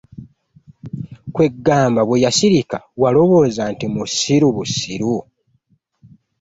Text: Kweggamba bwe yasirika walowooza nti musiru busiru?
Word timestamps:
Kweggamba 1.33 2.01
bwe 2.07 2.21
yasirika 2.25 2.77
walowooza 3.01 3.63
nti 3.73 3.85
musiru 3.93 4.47
busiru? 4.55 5.15